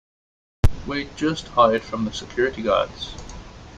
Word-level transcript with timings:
We'd 0.87 1.15
just 1.15 1.47
hide 1.49 1.83
from 1.83 2.05
the 2.05 2.11
security 2.11 2.63
guards. 2.63 3.13